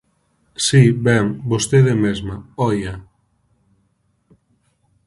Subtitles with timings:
[0.65, 2.35] Si, ben, vostede mesma,
[2.67, 2.93] ¡oia!